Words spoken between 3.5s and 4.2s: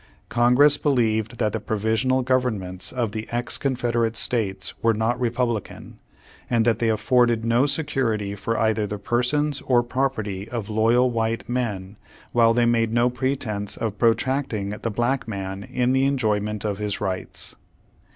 Con federate